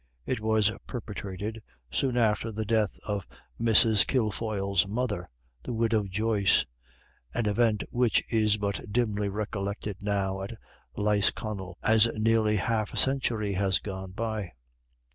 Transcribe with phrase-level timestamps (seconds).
[0.25, 3.27] It was perpetrated soon after the death of
[3.61, 4.07] Mrs.
[4.07, 5.29] Kilfoyle's mother,
[5.61, 6.65] the Widow Joyce,
[7.35, 10.53] an event which is but dimly recollected now at
[10.97, 14.53] Lisconnel, as nearly half a century has gone by.